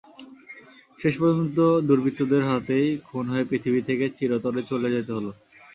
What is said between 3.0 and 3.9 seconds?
খুন হয়ে পৃথিবী